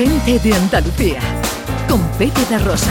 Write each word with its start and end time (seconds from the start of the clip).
gente 0.00 0.38
de 0.38 0.54
Andalucía, 0.54 1.20
con 1.86 2.00
Pepe 2.16 2.40
de 2.48 2.58
Rosa. 2.60 2.90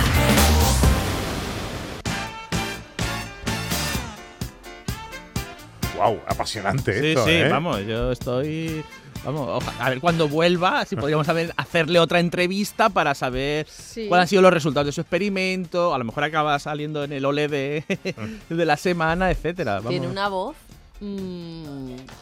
Wow, 5.97 6.19
apasionante 6.27 6.99
Sí, 6.99 7.07
esto, 7.07 7.25
sí, 7.25 7.31
¿eh? 7.31 7.49
vamos, 7.49 7.81
yo 7.85 8.11
estoy... 8.11 8.83
Vamos, 9.25 9.61
a 9.79 9.89
ver 9.89 9.99
cuando 9.99 10.29
vuelva, 10.29 10.85
si 10.85 10.95
podríamos 10.95 11.27
hacerle 11.57 11.99
otra 11.99 12.21
entrevista 12.21 12.87
para 12.89 13.13
saber 13.13 13.67
Sí. 13.67 14.05
cuáles 14.07 14.23
han 14.23 14.27
sido 14.29 14.41
los 14.43 14.53
resultados 14.53 14.85
de 14.85 14.91
su 14.93 15.01
experimento. 15.01 15.93
A 15.93 15.97
lo 15.97 16.05
mejor 16.05 16.23
acaba 16.23 16.57
saliendo 16.57 17.03
en 17.03 17.11
el 17.11 17.25
OLE 17.25 17.49
de, 17.49 17.83
de 18.49 18.65
la 18.65 18.77
semana, 18.77 19.29
etcétera. 19.29 19.75
Vamos. 19.77 19.89
Tiene 19.89 20.07
una 20.07 20.29
voz 20.29 20.55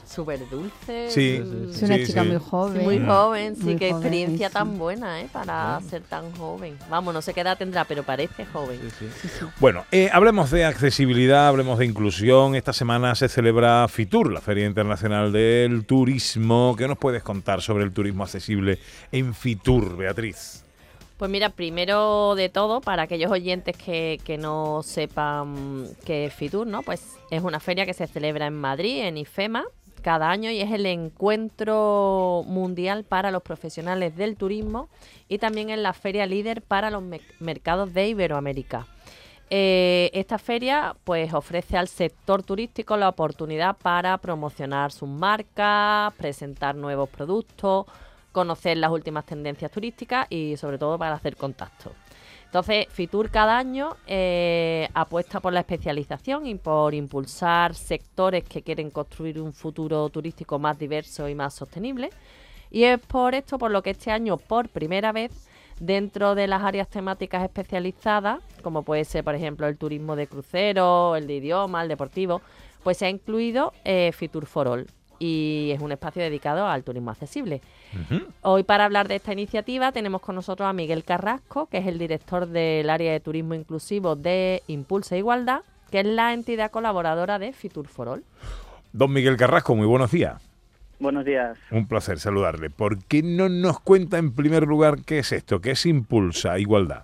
súper 0.05 0.47
dulce. 0.49 1.09
Sí, 1.09 1.39
mm, 1.43 1.69
Es 1.71 1.81
una 1.83 1.95
Sí, 1.97 2.05
chica 2.05 2.23
sí. 2.23 2.29
muy 2.29 2.37
joven. 2.39 2.83
muy 2.83 2.99
joven, 3.05 3.55
sí, 3.55 3.63
Muy 3.63 3.75
qué 3.77 3.89
joven, 3.91 4.03
experiencia 4.03 4.47
sí. 4.49 4.53
tan 4.53 4.77
buena, 4.77 5.21
¿eh? 5.21 5.29
Para 5.31 5.79
ser 5.89 6.01
tan 6.03 6.31
joven. 6.35 6.77
Vamos, 6.89 7.13
no 7.13 7.21
sé 7.21 7.33
qué 7.33 7.41
edad 7.41 7.57
tendrá, 7.57 7.85
pero 7.85 8.03
parece 8.03 8.45
joven. 8.45 8.79
Sí, 8.99 9.07
sí. 9.21 9.45
Bueno, 9.59 9.85
eh, 9.91 10.09
hablemos 10.11 10.51
de 10.51 10.65
accesibilidad, 10.65 11.47
hablemos 11.47 11.79
de 11.79 11.85
inclusión. 11.85 12.55
Esta 12.55 12.73
semana 12.73 13.15
se 13.15 13.29
celebra 13.29 13.87
FITUR, 13.87 14.31
la 14.31 14.41
Feria 14.41 14.65
Internacional 14.65 15.31
del 15.31 15.85
Turismo. 15.85 16.75
¿Qué 16.77 16.87
nos 16.87 16.97
puedes 16.97 17.23
contar 17.23 17.61
sobre 17.61 17.83
el 17.83 17.91
turismo 17.91 18.23
accesible 18.23 18.79
en 19.11 19.33
FITUR, 19.33 19.97
Beatriz? 19.97 20.63
Pues 21.17 21.31
mira, 21.31 21.49
primero 21.49 22.35
de 22.35 22.49
todo, 22.49 22.79
para 22.79 23.03
aquellos 23.03 23.31
oyentes 23.31 23.75
que, 23.75 24.37
no 24.39 24.83
sepan 24.83 25.87
qué 26.05 26.25
es 26.25 26.33
FITUR, 26.33 26.67
¿no? 26.67 26.83
Pues 26.83 27.17
es 27.31 27.41
una 27.41 27.59
feria 27.59 27.87
que 27.87 27.95
se 27.95 28.05
celebra 28.05 28.45
en 28.45 28.53
Madrid, 28.53 29.01
en 29.01 29.17
IFEMA, 29.17 29.65
cada 30.03 30.29
año 30.29 30.51
y 30.51 30.61
es 30.61 30.71
el 30.71 30.85
encuentro 30.85 32.43
mundial 32.45 33.03
para 33.03 33.31
los 33.31 33.41
profesionales 33.41 34.15
del 34.15 34.37
turismo 34.37 34.89
y 35.27 35.39
también 35.39 35.71
es 35.71 35.79
la 35.79 35.91
feria 35.93 36.27
líder 36.27 36.61
para 36.61 36.91
los 36.91 37.01
me- 37.01 37.19
mercados 37.39 37.93
de 37.95 38.09
Iberoamérica. 38.09 38.85
Eh, 39.49 40.11
esta 40.13 40.37
feria 40.37 40.95
pues 41.03 41.33
ofrece 41.33 41.77
al 41.77 41.87
sector 41.87 42.43
turístico 42.43 42.95
la 42.95 43.09
oportunidad 43.09 43.75
para 43.75 44.17
promocionar 44.19 44.91
sus 44.91 45.09
marcas, 45.09 46.13
presentar 46.13 46.75
nuevos 46.75 47.09
productos, 47.09 47.85
conocer 48.31 48.77
las 48.77 48.91
últimas 48.91 49.25
tendencias 49.25 49.71
turísticas 49.71 50.27
y 50.29 50.57
sobre 50.57 50.77
todo 50.77 50.97
para 50.97 51.15
hacer 51.15 51.35
contacto. 51.35 51.91
Entonces, 52.45 52.87
Fitur 52.89 53.29
cada 53.29 53.57
año 53.57 53.97
eh, 54.07 54.87
apuesta 54.93 55.41
por 55.41 55.51
la 55.51 55.59
especialización 55.59 56.45
y 56.47 56.55
por 56.55 56.93
impulsar 56.93 57.75
sectores 57.75 58.45
que 58.45 58.61
quieren 58.61 58.89
construir 58.89 59.41
un 59.41 59.51
futuro 59.51 60.07
turístico 60.09 60.57
más 60.57 60.79
diverso 60.79 61.27
y 61.27 61.35
más 61.35 61.53
sostenible. 61.53 62.09
Y 62.71 62.83
es 62.83 62.99
por 62.99 63.35
esto 63.35 63.57
por 63.57 63.71
lo 63.71 63.83
que 63.83 63.91
este 63.91 64.11
año, 64.11 64.37
por 64.37 64.69
primera 64.69 65.11
vez, 65.11 65.31
dentro 65.79 66.35
de 66.35 66.47
las 66.47 66.63
áreas 66.63 66.87
temáticas 66.87 67.43
especializadas, 67.43 68.39
como 68.63 68.83
puede 68.83 69.03
ser, 69.03 69.25
por 69.25 69.35
ejemplo, 69.35 69.67
el 69.67 69.77
turismo 69.77 70.15
de 70.15 70.27
crucero, 70.27 71.17
el 71.17 71.27
de 71.27 71.35
idioma, 71.35 71.83
el 71.83 71.89
deportivo, 71.89 72.41
pues 72.83 72.97
se 72.97 73.07
ha 73.07 73.09
incluido 73.09 73.73
eh, 73.83 74.11
Fitur 74.13 74.45
for 74.45 74.69
All 74.69 74.87
y 75.19 75.71
es 75.73 75.81
un 75.81 75.91
espacio 75.91 76.21
dedicado 76.21 76.67
al 76.67 76.83
turismo 76.83 77.11
accesible. 77.11 77.61
Hoy 78.41 78.63
para 78.63 78.85
hablar 78.85 79.07
de 79.07 79.15
esta 79.15 79.33
iniciativa 79.33 79.91
tenemos 79.91 80.21
con 80.21 80.35
nosotros 80.35 80.67
a 80.67 80.73
Miguel 80.73 81.03
Carrasco, 81.03 81.67
que 81.67 81.77
es 81.79 81.87
el 81.87 81.97
director 81.97 82.47
del 82.47 82.89
área 82.89 83.11
de 83.11 83.19
turismo 83.19 83.53
inclusivo 83.53 84.15
de 84.15 84.63
Impulsa 84.67 85.17
Igualdad, 85.17 85.61
que 85.91 86.01
es 86.01 86.05
la 86.05 86.33
entidad 86.33 86.71
colaboradora 86.71 87.39
de 87.39 87.53
Fitur 87.53 87.87
for 87.87 88.09
All. 88.09 88.23
Don 88.93 89.11
Miguel 89.11 89.37
Carrasco, 89.37 89.75
muy 89.75 89.87
buenos 89.87 90.11
días. 90.11 90.41
Buenos 90.99 91.25
días. 91.25 91.57
Un 91.69 91.87
placer 91.87 92.17
saludarle. 92.17 92.71
¿Por 92.71 93.03
qué 93.03 93.21
no 93.21 93.49
nos 93.49 93.79
cuenta 93.79 94.17
en 94.17 94.33
primer 94.33 94.63
lugar 94.63 95.03
qué 95.05 95.19
es 95.19 95.31
esto? 95.31 95.61
¿Qué 95.61 95.71
es 95.71 95.85
Impulsa 95.85 96.57
Igualdad? 96.57 97.03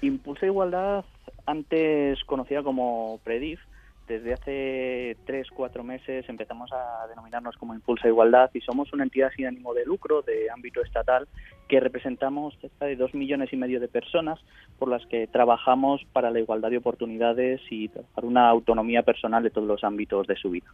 Impulsa 0.00 0.46
Igualdad, 0.46 1.04
antes 1.46 2.18
conocida 2.24 2.64
como 2.64 3.20
Predif, 3.22 3.60
desde 4.06 4.32
hace 4.34 5.16
tres, 5.24 5.48
cuatro 5.54 5.84
meses 5.84 6.28
empezamos 6.28 6.70
a 6.72 7.06
denominarnos 7.08 7.56
como 7.56 7.74
Impulsa 7.74 8.08
Igualdad 8.08 8.50
y 8.52 8.60
somos 8.60 8.92
una 8.92 9.04
entidad 9.04 9.30
sin 9.34 9.46
ánimo 9.46 9.74
de 9.74 9.84
lucro 9.84 10.22
de 10.22 10.50
ámbito 10.50 10.82
estatal 10.82 11.28
que 11.68 11.80
representamos 11.80 12.54
cerca 12.60 12.86
de 12.86 12.96
dos 12.96 13.14
millones 13.14 13.52
y 13.52 13.56
medio 13.56 13.80
de 13.80 13.88
personas 13.88 14.38
por 14.78 14.88
las 14.88 15.06
que 15.06 15.26
trabajamos 15.26 16.02
para 16.12 16.30
la 16.30 16.40
igualdad 16.40 16.70
de 16.70 16.78
oportunidades 16.78 17.60
y 17.70 17.88
para 17.88 18.26
una 18.26 18.48
autonomía 18.48 19.02
personal 19.02 19.42
de 19.42 19.50
todos 19.50 19.68
los 19.68 19.84
ámbitos 19.84 20.26
de 20.26 20.36
su 20.36 20.50
vida. 20.50 20.66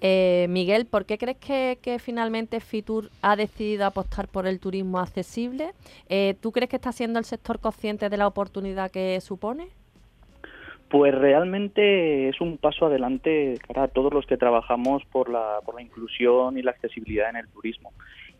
Eh, 0.00 0.46
Miguel, 0.48 0.86
¿por 0.86 1.04
qué 1.04 1.18
crees 1.18 1.36
que, 1.36 1.98
finalmente 1.98 2.60
Fitur 2.60 3.10
ha 3.20 3.36
decidido 3.36 3.84
apostar 3.84 4.28
por 4.28 4.46
el 4.46 4.58
turismo 4.58 4.98
accesible? 4.98 5.72
Eh, 6.08 6.36
¿Tú 6.40 6.52
crees 6.52 6.70
que 6.70 6.76
está 6.76 6.92
siendo 6.92 7.18
el 7.18 7.26
sector 7.26 7.60
consciente 7.60 8.08
de 8.08 8.16
la 8.16 8.26
oportunidad 8.26 8.90
que 8.90 9.20
supone? 9.20 9.68
Pues 10.90 11.14
realmente 11.14 12.28
es 12.28 12.40
un 12.40 12.58
paso 12.58 12.86
adelante 12.86 13.54
cara 13.64 13.84
a 13.84 13.88
todos 13.88 14.12
los 14.12 14.26
que 14.26 14.36
trabajamos 14.36 15.04
por 15.04 15.30
la, 15.30 15.60
inclusión 15.80 16.58
y 16.58 16.62
la 16.62 16.72
accesibilidad 16.72 17.30
en 17.30 17.36
el 17.36 17.48
turismo. 17.48 17.92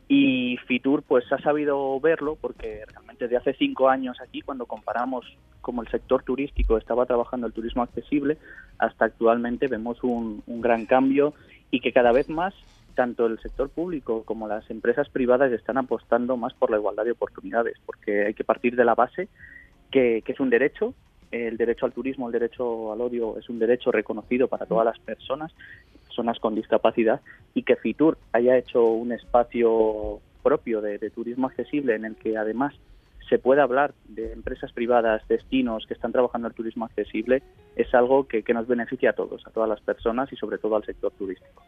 Y 0.09 0.57
Fitur 0.67 1.05
pues 1.05 1.33
ha 1.33 1.39
sabido 1.39 2.01
verlo 2.01 2.37
porque 2.41 2.83
realmente 2.91 3.27
desde 3.27 3.37
hace 3.37 3.55
cinco 3.55 3.89
años 3.89 4.21
aquí, 4.21 4.41
cuando 4.41 4.67
comparamos 4.67 5.25
cómo 5.61 5.83
el 5.83 5.89
sector 5.89 6.25
turístico 6.25 6.77
estaba 6.77 7.07
trabajando 7.07 7.47
el 7.47 7.53
turismo 7.53 7.85
accesible, 7.85 8.37
hasta 8.79 9.05
actualmente 9.05 9.69
vemos 9.69 10.03
un, 10.03 10.43
gran 10.61 10.87
cambio 10.87 11.35
y 11.71 11.79
que 11.79 11.93
cada 11.93 12.11
vez 12.11 12.29
más 12.29 12.53
tanto 12.97 13.27
el 13.27 13.39
sector 13.39 13.71
público 13.71 14.25
como 14.25 14.49
las 14.49 14.69
empresas 14.71 15.09
privadas 15.09 15.53
están 15.53 15.79
apostando 15.79 16.37
más 16.37 16.53
por 16.55 16.73
la 16.73 16.79
igualdad 16.79 17.05
de 17.05 17.13
oportunidades, 17.13 17.77
porque 17.87 18.27
hay 18.27 18.35
que 18.35 18.43
partir 18.43 18.75
de 18.75 18.85
la 18.85 18.97
base 18.97 19.29
que 19.93 20.25
es 20.27 20.41
un 20.41 20.51
derecho 20.51 20.95
el 21.31 21.57
derecho 21.57 21.87
al 21.87 21.93
turismo, 21.93 22.27
el 22.27 22.33
derecho 22.33 22.93
al 22.93 23.01
odio 23.01 23.39
es 23.39 23.49
un 23.49 23.59
derecho 23.59 23.93
reconocido 23.93 24.49
para 24.49 24.67
todas 24.67 24.85
las 24.85 24.99
personas, 24.99 25.53
personas 26.07 26.39
con 26.39 26.55
discapacidad, 26.55 27.21
y 27.55 27.63
que 27.63 27.77
Fitur 27.77 28.19
haya 28.33 28.57
hecho 28.57 28.85
un 28.85 29.13
espacio 29.13 30.21
propio 30.43 30.81
de, 30.81 30.99
de 30.99 31.11
turismo 31.11 31.47
accesible 31.47 31.95
en 31.95 32.05
el 32.05 32.17
que 32.17 32.37
además 32.37 32.75
se 33.31 33.39
pueda 33.39 33.63
hablar 33.63 33.95
de 34.09 34.33
empresas 34.33 34.73
privadas, 34.73 35.23
destinos 35.29 35.87
que 35.87 35.95
están 35.95 36.11
trabajando 36.11 36.49
el 36.49 36.55
turismo 36.55 36.85
accesible, 36.85 37.43
es 37.77 37.95
algo 37.95 38.27
que, 38.27 38.43
que 38.43 38.53
nos 38.53 38.67
beneficia 38.67 39.11
a 39.11 39.13
todos, 39.13 39.47
a 39.47 39.51
todas 39.51 39.69
las 39.69 39.81
personas 39.81 40.31
y 40.33 40.37
sobre 40.37 40.59
todo 40.59 40.75
al 40.75 40.85
sector 40.85 41.13
turístico. 41.13 41.63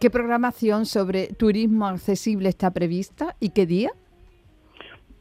¿Qué 0.00 0.10
programación 0.10 0.86
sobre 0.86 1.26
turismo 1.34 1.88
accesible 1.88 2.48
está 2.48 2.70
prevista 2.72 3.34
y 3.40 3.50
qué 3.50 3.66
día? 3.66 3.90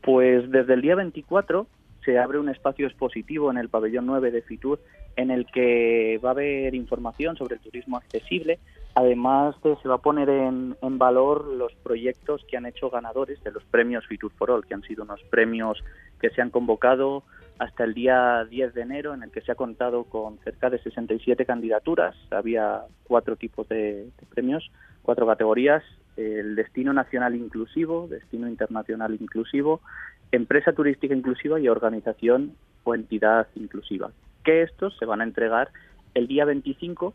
Pues 0.04 0.50
desde 0.52 0.76
el 0.76 0.82
día 0.82 0.96
24 0.96 1.68
se 2.08 2.18
abre 2.18 2.40
un 2.40 2.48
espacio 2.48 2.88
expositivo 2.88 3.52
en 3.52 3.58
el 3.58 3.68
pabellón 3.68 4.06
9 4.06 4.32
de 4.32 4.42
Fitur 4.42 4.80
en 5.18 5.30
el 5.30 5.46
que 5.46 6.18
va 6.24 6.30
a 6.30 6.32
haber 6.32 6.74
información 6.74 7.36
sobre 7.36 7.56
el 7.56 7.62
turismo 7.62 7.98
accesible. 7.98 8.60
Además, 8.96 9.56
de- 9.62 9.76
se 9.82 9.90
va 9.90 9.96
a 9.96 10.02
poner 10.02 10.30
en, 10.30 10.78
valor 10.98 11.44
los 11.48 11.74
proyectos 11.84 12.46
que 12.50 12.56
han 12.56 12.66
hecho 12.66 12.90
ganadores 12.90 13.44
de 13.44 13.52
los 13.52 13.62
premios 13.66 14.08
Fitur 14.08 14.32
for 14.32 14.52
All, 14.52 14.66
que 14.66 14.74
han 14.74 14.84
sido 14.84 15.04
unos 15.04 15.22
premios 15.24 15.84
que 16.22 16.30
se 16.30 16.42
han 16.42 16.50
convocado 16.50 17.24
hasta 17.60 17.84
el 17.84 17.94
día 17.94 18.46
10 18.50 18.74
de 18.74 18.82
enero, 18.84 19.14
en 19.14 19.24
el 19.24 19.32
que 19.32 19.42
se 19.42 19.52
ha 19.52 19.56
contado 19.56 20.06
con 20.06 20.38
cerca 20.46 20.70
de 20.70 20.80
67 20.80 21.46
candidaturas. 21.46 22.16
Había 22.32 22.84
cuatro 23.04 23.36
tipos 23.36 23.68
de 23.68 24.08
premios, 24.34 24.72
cuatro 25.02 25.28
categorías. 25.28 25.84
El 26.16 26.56
destino 26.56 26.94
nacional 26.94 27.36
inclusivo, 27.36 28.08
destino 28.08 28.48
internacional 28.48 29.14
inclusivo, 29.20 29.82
empresa 30.32 30.74
turística 30.74 31.14
inclusiva 31.14 31.60
y 31.60 31.68
organización 31.68 32.54
o 32.84 32.96
entidad 32.96 33.48
inclusiva. 33.56 34.12
Que 34.44 34.62
estos 34.64 34.98
se 34.98 35.06
van 35.06 35.22
a 35.22 35.24
entregar 35.24 35.70
el 36.14 36.28
día 36.28 36.46
25 36.46 37.14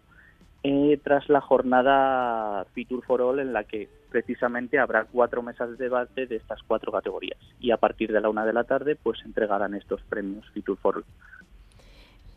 eh, 0.65 1.01
tras 1.03 1.29
la 1.29 1.41
jornada 1.41 2.65
Fitur 2.73 3.05
for 3.05 3.21
All 3.21 3.41
en 3.41 3.53
la 3.53 3.65
que 3.65 3.89
precisamente 4.11 4.79
habrá 4.79 5.07
cuatro 5.07 5.43
mesas 5.43 5.71
de 5.71 5.85
debate 5.85 6.27
de 6.27 6.37
estas 6.37 6.63
cuatro 6.63 6.93
categorías 6.93 7.39
y 7.59 7.71
a 7.71 7.79
partir 7.79 8.13
de 8.13 8.21
la 8.21 8.29
una 8.29 8.45
de 8.45 8.53
la 8.53 8.65
tarde 8.65 8.95
pues 8.95 9.19
se 9.19 9.25
entregarán 9.25 9.75
estos 9.75 10.03
premios 10.03 10.49
Fitur 10.51 10.77
for 10.77 10.99
All. 10.99 11.05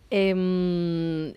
Em, 0.10 1.34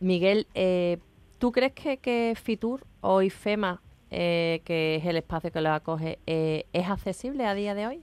Miguel, 0.00 0.46
eh, 0.54 0.98
¿tú 1.38 1.50
crees 1.50 1.72
que, 1.72 1.96
que 1.96 2.34
Fitur 2.40 2.82
o 3.00 3.22
IFEMA, 3.22 3.80
eh, 4.10 4.60
que 4.64 4.96
es 4.96 5.06
el 5.06 5.16
espacio 5.16 5.50
que 5.50 5.60
lo 5.60 5.70
acoge, 5.70 6.18
eh, 6.26 6.66
es 6.72 6.88
accesible 6.88 7.46
a 7.46 7.54
día 7.54 7.74
de 7.74 7.86
hoy? 7.86 8.02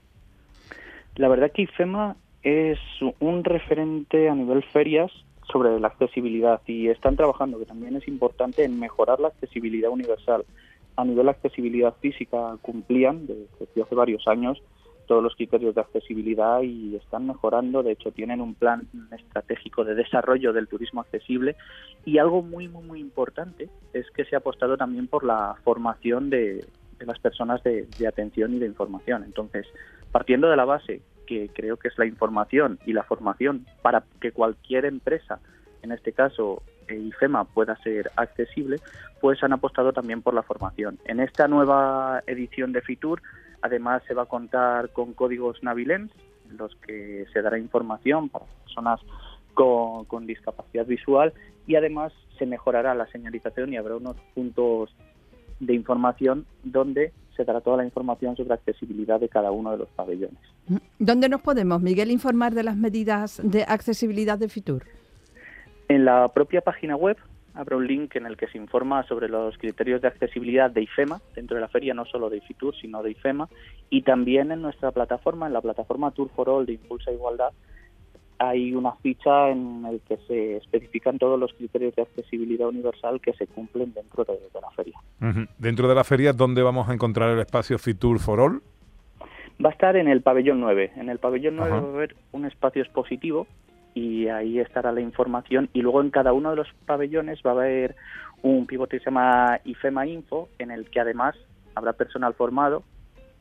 La 1.16 1.28
verdad 1.28 1.50
que 1.50 1.62
IFEMA 1.62 2.16
es 2.42 2.78
un 3.20 3.42
referente 3.42 4.28
a 4.28 4.34
nivel 4.34 4.62
ferias 4.62 5.10
sobre 5.50 5.80
la 5.80 5.88
accesibilidad 5.88 6.60
y 6.66 6.88
están 6.88 7.16
trabajando, 7.16 7.58
que 7.58 7.64
también 7.64 7.96
es 7.96 8.06
importante, 8.06 8.64
en 8.64 8.78
mejorar 8.78 9.20
la 9.20 9.28
accesibilidad 9.28 9.90
universal. 9.90 10.44
A 10.96 11.04
nivel 11.04 11.24
de 11.24 11.30
accesibilidad 11.30 11.94
física 12.00 12.56
cumplían 12.62 13.26
desde 13.26 13.82
hace 13.82 13.94
varios 13.94 14.26
años 14.28 14.62
todos 15.06 15.22
los 15.22 15.36
criterios 15.36 15.74
de 15.74 15.80
accesibilidad 15.80 16.62
y 16.62 16.96
están 16.96 17.26
mejorando. 17.26 17.82
De 17.82 17.92
hecho, 17.92 18.10
tienen 18.10 18.40
un 18.40 18.54
plan 18.54 18.88
estratégico 19.16 19.84
de 19.84 19.94
desarrollo 19.94 20.52
del 20.52 20.68
turismo 20.68 21.00
accesible 21.00 21.56
y 22.04 22.18
algo 22.18 22.42
muy, 22.42 22.68
muy, 22.68 22.82
muy 22.82 23.00
importante 23.00 23.68
es 23.92 24.10
que 24.10 24.24
se 24.24 24.34
ha 24.34 24.38
apostado 24.38 24.76
también 24.76 25.06
por 25.06 25.24
la 25.24 25.56
formación 25.64 26.28
de, 26.28 26.66
las 27.00 27.18
personas 27.20 27.62
de, 27.62 27.86
de 27.98 28.06
atención 28.06 28.54
y 28.54 28.58
de 28.58 28.66
información. 28.66 29.22
Entonces, 29.24 29.66
partiendo 30.16 30.48
de 30.48 30.56
la 30.56 30.64
base 30.64 31.02
que 31.26 31.50
creo 31.52 31.76
que 31.76 31.88
es 31.88 31.98
la 31.98 32.06
información 32.06 32.78
y 32.86 32.94
la 32.94 33.02
formación 33.02 33.66
para 33.82 34.02
que 34.18 34.32
cualquier 34.32 34.86
empresa, 34.86 35.40
en 35.82 35.92
este 35.92 36.12
caso 36.12 36.62
eh, 36.88 36.96
IFEMA, 36.96 37.44
pueda 37.44 37.76
ser 37.82 38.10
accesible, 38.16 38.78
pues 39.20 39.44
han 39.44 39.52
apostado 39.52 39.92
también 39.92 40.22
por 40.22 40.32
la 40.32 40.42
formación. 40.42 40.98
En 41.04 41.20
esta 41.20 41.48
nueva 41.48 42.22
edición 42.26 42.72
de 42.72 42.80
FITUR, 42.80 43.20
además 43.60 44.04
se 44.08 44.14
va 44.14 44.22
a 44.22 44.32
contar 44.36 44.88
con 44.94 45.12
códigos 45.12 45.62
Navilens, 45.62 46.10
en 46.50 46.56
los 46.56 46.74
que 46.76 47.26
se 47.34 47.42
dará 47.42 47.58
información 47.58 48.30
para 48.30 48.46
personas 48.64 49.00
con, 49.52 50.06
con 50.06 50.26
discapacidad 50.26 50.86
visual 50.86 51.34
y 51.66 51.74
además 51.74 52.14
se 52.38 52.46
mejorará 52.46 52.94
la 52.94 53.06
señalización 53.08 53.70
y 53.74 53.76
habrá 53.76 53.96
unos 53.96 54.16
puntos 54.34 54.96
de 55.60 55.74
información 55.74 56.46
donde 56.64 57.12
se 57.36 57.44
dará 57.44 57.60
toda 57.60 57.78
la 57.78 57.84
información 57.84 58.36
sobre 58.36 58.54
accesibilidad 58.54 59.20
de 59.20 59.28
cada 59.28 59.50
uno 59.50 59.72
de 59.72 59.78
los 59.78 59.88
pabellones. 59.88 60.38
¿Dónde 60.98 61.28
nos 61.28 61.42
podemos, 61.42 61.80
Miguel, 61.82 62.10
informar 62.10 62.54
de 62.54 62.62
las 62.62 62.76
medidas 62.76 63.40
de 63.42 63.62
accesibilidad 63.62 64.38
de 64.38 64.48
Fitur? 64.48 64.84
En 65.88 66.04
la 66.04 66.28
propia 66.28 66.62
página 66.62 66.96
web 66.96 67.16
habrá 67.54 67.76
un 67.76 67.86
link 67.86 68.16
en 68.16 68.26
el 68.26 68.36
que 68.36 68.48
se 68.48 68.58
informa 68.58 69.02
sobre 69.04 69.28
los 69.28 69.56
criterios 69.56 70.02
de 70.02 70.08
accesibilidad 70.08 70.70
de 70.70 70.82
IFEMA, 70.82 71.20
dentro 71.34 71.54
de 71.54 71.62
la 71.62 71.68
feria 71.68 71.94
no 71.94 72.04
solo 72.04 72.28
de 72.28 72.38
IFITUR, 72.38 72.74
sino 72.76 73.02
de 73.02 73.12
IFEMA, 73.12 73.48
y 73.88 74.02
también 74.02 74.52
en 74.52 74.62
nuestra 74.62 74.90
plataforma, 74.90 75.46
en 75.46 75.52
la 75.52 75.62
plataforma 75.62 76.10
Tour 76.10 76.28
for 76.34 76.48
All 76.48 76.66
de 76.66 76.74
Impulsa 76.74 77.12
Igualdad, 77.12 77.50
hay 78.38 78.74
una 78.74 78.92
ficha 78.96 79.50
en 79.50 79.82
la 79.82 79.90
que 80.06 80.18
se 80.26 80.56
especifican 80.58 81.18
todos 81.18 81.38
los 81.38 81.52
criterios 81.54 81.94
de 81.96 82.02
accesibilidad 82.02 82.68
universal 82.68 83.20
que 83.20 83.32
se 83.32 83.46
cumplen 83.46 83.92
dentro 83.94 84.24
de, 84.24 84.34
de 84.34 84.60
la 84.60 84.70
feria. 84.70 84.98
Uh 85.20 85.24
-huh. 85.26 85.48
Dentro 85.58 85.88
de 85.88 85.94
la 85.94 86.04
feria, 86.04 86.32
¿dónde 86.32 86.62
vamos 86.62 86.88
a 86.88 86.92
encontrar 86.92 87.30
el 87.30 87.40
espacio 87.40 87.78
Fitur 87.78 88.18
for 88.18 88.40
All? 88.40 88.62
Va 89.64 89.70
a 89.70 89.72
estar 89.72 89.96
en 89.96 90.08
el 90.08 90.20
pabellón 90.20 90.60
9. 90.60 90.92
En 90.96 91.08
el 91.08 91.18
pabellón 91.18 91.56
9 91.56 91.70
Ajá. 91.72 91.80
va 91.80 91.88
a 91.88 91.94
haber 91.94 92.16
un 92.32 92.44
espacio 92.44 92.82
expositivo 92.82 93.46
y 93.94 94.28
ahí 94.28 94.60
estará 94.60 94.92
la 94.92 95.00
información 95.00 95.70
y 95.72 95.80
luego 95.80 96.02
en 96.02 96.10
cada 96.10 96.34
uno 96.34 96.50
de 96.50 96.56
los 96.56 96.68
pabellones 96.84 97.40
va 97.44 97.50
a 97.52 97.54
haber 97.54 97.96
un 98.42 98.66
pivote 98.66 98.98
que 98.98 99.04
se 99.04 99.10
llama 99.10 99.58
IFEMA 99.64 100.06
Info 100.06 100.50
en 100.58 100.70
el 100.70 100.90
que 100.90 101.00
además 101.00 101.34
habrá 101.74 101.94
personal 101.94 102.34
formado 102.34 102.82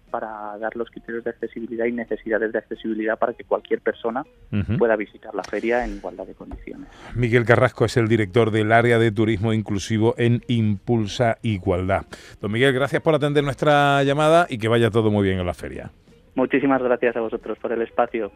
para 0.10 0.57
dar 0.57 0.75
los 0.75 0.90
criterios 0.90 1.24
de 1.24 1.31
accesibilidad 1.31 1.86
y 1.86 1.92
necesidades 1.92 2.52
de 2.52 2.60
accesibilidad 2.60 3.18
para 3.18 3.34
que 3.34 3.44
cualquier 3.44 3.81
persona 3.81 4.24
uh 4.52 4.56
-huh. 4.56 4.78
pueda 4.78 4.96
visitar 4.96 5.34
la 5.36 5.44
feria 5.44 5.84
en 5.86 5.98
igualdad 5.98 6.25
de 6.25 6.34
condiciones. 6.34 6.90
Miguel 7.16 7.46
Carrasco 7.46 7.86
es 7.86 7.98
el 7.98 8.07
director 8.07 8.52
del 8.52 8.72
área 8.72 9.00
de 9.00 9.12
turismo 9.12 9.54
inclusivo 9.54 10.16
en 10.18 10.42
Impulsa 10.48 11.38
Igualdad. 11.42 12.06
Don 12.42 12.52
Miguel, 12.52 12.74
gracias 12.74 13.02
por 13.02 13.16
atender 13.16 13.44
nuestra 13.44 14.04
llamada 14.04 14.48
y 14.50 14.57
que 14.57 14.68
vaya 14.68 14.90
todo 14.90 15.12
muy 15.12 15.24
bien 15.24 15.40
en 15.40 15.46
la 15.46 15.54
feria. 15.54 15.92
Muchísimas 16.36 16.81
gracias 16.81 17.16
a 17.16 17.22
vosotros 17.22 17.58
por 17.60 17.72
el 17.72 17.81
espacio. 17.81 18.31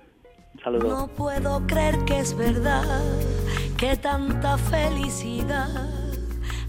Un 0.53 0.59
saludo. 0.61 0.87
No 0.89 1.07
puedo 1.07 1.65
creer 1.67 1.95
que 2.05 2.19
es 2.19 2.35
verdad 2.35 2.83
que 3.77 3.95
tanta 3.97 4.57
felicidad 4.57 6.08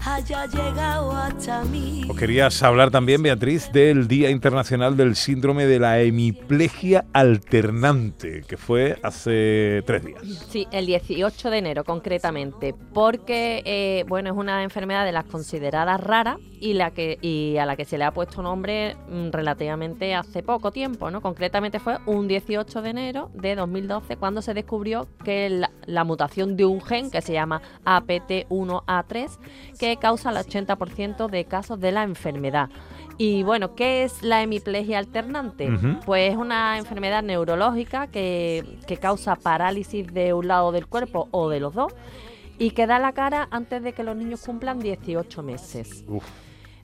haya 0.05 0.45
llegado 0.47 1.11
hasta 1.11 1.63
mí. 1.65 2.05
Os 2.09 2.17
querías 2.17 2.61
hablar 2.63 2.91
también, 2.91 3.21
Beatriz, 3.21 3.71
del 3.71 4.07
Día 4.07 4.29
Internacional 4.29 4.97
del 4.97 5.15
Síndrome 5.15 5.65
de 5.65 5.79
la 5.79 5.99
Hemiplegia 5.99 7.05
Alternante, 7.13 8.43
que 8.47 8.57
fue 8.57 8.97
hace 9.03 9.83
tres 9.85 10.05
días. 10.05 10.21
Sí, 10.49 10.67
el 10.71 10.85
18 10.85 11.49
de 11.49 11.57
enero 11.57 11.83
concretamente, 11.83 12.73
porque 12.93 13.61
eh, 13.65 14.05
bueno, 14.07 14.31
es 14.31 14.35
una 14.35 14.63
enfermedad 14.63 15.05
de 15.05 15.11
las 15.11 15.25
consideradas 15.25 15.99
raras 16.01 16.37
y, 16.59 16.73
la 16.73 16.91
que, 16.91 17.17
y 17.21 17.57
a 17.57 17.65
la 17.65 17.75
que 17.75 17.85
se 17.85 17.97
le 17.97 18.03
ha 18.03 18.11
puesto 18.11 18.41
nombre 18.41 18.95
mmm, 19.09 19.29
relativamente 19.31 20.15
hace 20.15 20.43
poco 20.43 20.71
tiempo, 20.71 21.11
¿no? 21.11 21.21
Concretamente 21.21 21.79
fue 21.79 21.97
un 22.05 22.27
18 22.27 22.81
de 22.81 22.89
enero 22.89 23.31
de 23.33 23.55
2012 23.55 24.17
cuando 24.17 24.41
se 24.41 24.53
descubrió 24.53 25.07
que 25.23 25.49
la, 25.49 25.71
la 25.85 26.03
mutación 26.03 26.55
de 26.55 26.65
un 26.65 26.81
gen 26.81 27.09
que 27.11 27.21
se 27.21 27.33
llama 27.33 27.61
APT1A3, 27.85 29.29
que 29.79 29.90
causa 29.97 30.29
el 30.29 30.37
80% 30.37 31.29
de 31.29 31.45
casos 31.45 31.79
de 31.79 31.91
la 31.91 32.03
enfermedad. 32.03 32.69
Y 33.17 33.43
bueno, 33.43 33.75
¿qué 33.75 34.03
es 34.03 34.23
la 34.23 34.41
hemiplegia 34.41 34.97
alternante? 34.97 35.69
Uh 35.69 35.73
-huh. 35.73 35.99
Pues 36.05 36.31
es 36.31 36.37
una 36.37 36.77
enfermedad 36.77 37.21
neurológica 37.23 38.07
que, 38.07 38.79
que, 38.87 38.97
causa 38.97 39.35
parálisis 39.35 40.07
de 40.13 40.33
un 40.33 40.47
lado 40.47 40.71
del 40.71 40.87
cuerpo 40.87 41.27
o 41.31 41.49
de 41.49 41.59
los 41.59 41.73
dos 41.73 41.93
y 42.57 42.71
que 42.71 42.87
da 42.87 42.99
la 42.99 43.13
cara 43.13 43.47
antes 43.51 43.83
de 43.83 43.93
que 43.93 44.03
los 44.03 44.15
niños 44.15 44.43
cumplan 44.45 44.79
18 44.79 45.43
meses. 45.43 46.03
Uf. 46.07 46.23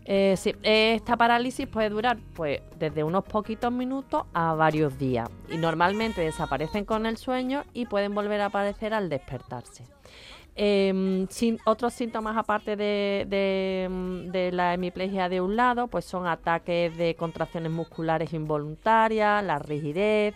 Eh, 0.10 0.36
sí, 0.38 0.56
esta 0.64 1.18
parálisis 1.18 1.68
puede 1.68 1.90
durar 1.90 2.18
pues 2.34 2.62
desde 2.80 3.04
unos 3.04 3.26
poquitos 3.26 3.74
minutos 3.74 4.24
a 4.34 4.54
varios 4.54 4.98
días 4.98 5.30
y 5.50 5.58
normalmente 5.58 6.22
desaparecen 6.22 6.86
con 6.86 7.06
el 7.06 7.18
sueño 7.18 7.66
y 7.74 7.88
pueden 7.88 8.16
volver 8.16 8.40
a 8.40 8.46
aparecer 8.46 8.94
al 8.94 9.10
despertarse. 9.10 9.84
Eh, 10.60 11.28
sin, 11.30 11.60
otros 11.66 11.94
síntomas 11.94 12.36
aparte 12.36 12.76
de, 12.76 13.28
de, 13.30 14.30
de, 14.32 14.52
la 14.52 14.74
hemiplegia 14.74 15.30
de 15.30 15.40
un 15.40 15.56
lado, 15.56 15.88
pues 15.88 16.04
son 16.04 16.26
ataques 16.26 16.98
de 16.98 17.16
contracciones 17.16 17.72
musculares 17.72 18.34
involuntarias, 18.34 19.44
la 19.44 19.60
rigidez, 19.60 20.34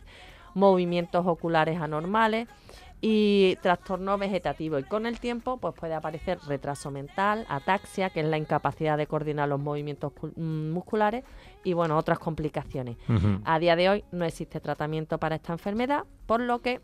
movimientos 0.54 1.26
oculares 1.26 1.82
anormales 1.82 2.48
y 3.02 3.58
trastorno 3.64 4.18
vegetativo. 4.20 4.78
Y 4.78 4.84
con 4.84 5.08
el 5.08 5.20
tiempo, 5.20 5.58
pues 5.58 5.74
puede 5.74 5.96
aparecer 5.96 6.38
retraso 6.48 6.92
mental, 6.92 7.46
ataxia, 7.50 8.12
que 8.12 8.20
es 8.20 8.28
la 8.28 8.38
incapacidad 8.38 8.98
de 8.98 9.08
coordinar 9.08 9.50
los 9.50 9.60
movimientos 9.60 10.14
mm, 10.36 10.70
musculares, 10.70 11.24
y 11.64 11.74
bueno, 11.74 11.98
otras 11.98 12.20
complicaciones. 12.20 12.98
Uh 13.10 13.14
-huh. 13.14 13.42
A 13.44 13.58
día 13.58 13.76
de 13.76 13.90
hoy 13.90 14.04
no 14.12 14.24
existe 14.24 14.60
tratamiento 14.60 15.18
para 15.18 15.36
esta 15.36 15.52
enfermedad, 15.52 16.04
por 16.28 16.42
lo 16.42 16.60
que 16.60 16.82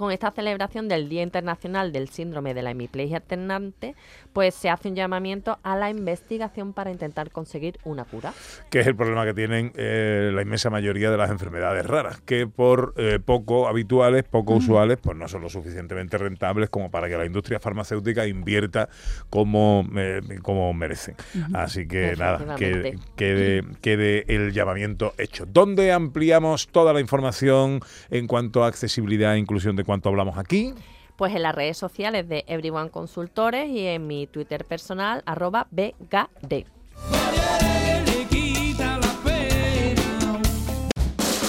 con 0.00 0.12
esta 0.12 0.30
celebración 0.30 0.88
del 0.88 1.10
Día 1.10 1.22
Internacional 1.22 1.92
del 1.92 2.08
Síndrome 2.08 2.54
de 2.54 2.62
la 2.62 2.70
Hemiplegia 2.70 3.18
Alternante, 3.18 3.94
pues 4.32 4.54
se 4.54 4.70
hace 4.70 4.88
un 4.88 4.94
llamamiento 4.94 5.58
a 5.62 5.76
la 5.76 5.90
investigación 5.90 6.72
para 6.72 6.90
intentar 6.90 7.30
conseguir 7.30 7.78
una 7.84 8.06
cura. 8.06 8.32
Que 8.70 8.80
es 8.80 8.86
el 8.86 8.96
problema 8.96 9.26
que 9.26 9.34
tienen 9.34 9.72
eh, 9.76 10.30
la 10.32 10.40
inmensa 10.40 10.70
mayoría 10.70 11.10
de 11.10 11.18
las 11.18 11.30
enfermedades 11.30 11.84
raras, 11.84 12.18
que 12.22 12.46
por 12.46 12.94
eh, 12.96 13.18
poco 13.22 13.68
habituales, 13.68 14.24
poco 14.24 14.54
uh 14.54 14.56
-huh. 14.56 14.60
usuales, 14.60 14.96
pues 15.02 15.18
no 15.18 15.28
son 15.28 15.42
lo 15.42 15.50
suficientemente 15.50 16.16
rentables 16.16 16.70
como 16.70 16.90
para 16.90 17.06
que 17.06 17.18
la 17.18 17.26
industria 17.26 17.60
farmacéutica 17.60 18.26
invierta 18.26 18.88
como, 19.28 19.86
eh, 19.98 20.22
como 20.40 20.72
merecen. 20.72 21.14
Uh 21.34 21.38
-huh. 21.40 21.58
Así 21.58 21.86
que 21.86 22.16
nada, 22.16 22.56
que, 22.56 22.96
quede, 23.16 23.64
quede 23.82 24.24
el 24.34 24.52
llamamiento 24.52 25.12
hecho. 25.18 25.44
¿Dónde 25.44 25.92
ampliamos 25.92 26.68
toda 26.68 26.94
la 26.94 27.00
información 27.00 27.80
en 28.08 28.26
cuanto 28.26 28.64
a 28.64 28.68
accesibilidad 28.68 29.34
e 29.34 29.38
inclusión 29.38 29.76
de 29.76 29.89
cuánto 29.90 30.08
hablamos 30.08 30.38
aquí? 30.38 30.72
Pues 31.16 31.34
en 31.34 31.42
las 31.42 31.52
redes 31.52 31.76
sociales 31.76 32.28
de 32.28 32.44
Everyone 32.46 32.90
Consultores 32.90 33.68
y 33.68 33.88
en 33.88 34.06
mi 34.06 34.28
Twitter 34.28 34.64
personal, 34.64 35.24
arroba 35.26 35.66
BGD. 35.72 36.64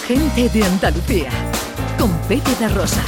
Gente 0.08 0.50
de 0.50 0.64
Andalucía, 0.64 1.30
con 2.00 2.12
Pepe 2.28 2.50
de 2.60 2.68
Rosa. 2.70 3.04